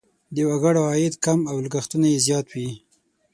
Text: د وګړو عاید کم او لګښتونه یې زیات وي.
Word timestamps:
د 0.35 0.37
وګړو 0.49 0.81
عاید 0.91 1.15
کم 1.25 1.39
او 1.51 1.55
لګښتونه 1.65 2.05
یې 2.13 2.19
زیات 2.27 2.47
وي. 2.53 2.69